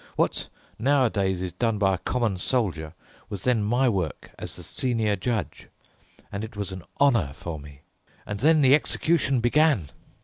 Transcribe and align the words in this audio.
What 0.15 0.49
nowadays 0.79 1.43
is 1.43 1.53
done 1.53 1.77
by 1.77 1.93
a 1.93 1.97
common 1.99 2.37
soldier 2.37 2.95
was 3.29 3.43
then 3.43 3.61
my 3.61 3.87
work 3.87 4.31
as 4.39 4.55
the 4.55 4.63
senior 4.63 5.15
judge, 5.15 5.67
and 6.31 6.43
it 6.43 6.55
was 6.57 6.71
a 6.71 6.81
honour 6.99 7.33
for 7.35 7.59
me. 7.59 7.81
And 8.25 8.39
then 8.39 8.61
the 8.61 8.73
execution 8.73 9.41
began! 9.41 9.89